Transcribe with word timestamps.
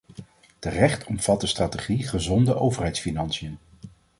Terecht 0.59 1.05
omvat 1.05 1.41
de 1.41 1.47
strategie 1.47 2.07
gezonde 2.07 2.55
overheidsfinanciën. 2.55 3.57